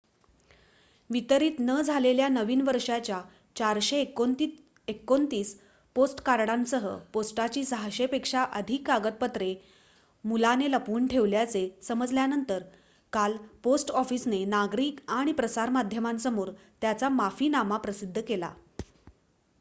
[1.09, 3.19] वितरित न झालेल्या नवीन वर्षाच्या
[3.55, 5.51] ४२९
[5.95, 9.53] पोस्टकार्डांसह पोस्टाची ६०० पेक्षा अधिक कागदपत्रे
[10.23, 12.63] मुलाने लपवून ठेवल्याचे समजल्यानंतर
[13.13, 18.51] काल पोस्ट ऑफिसने नागरिक आणि प्रसारमाध्यमांसमोर त्यांचा माफिनामा प्रसिद्ध केला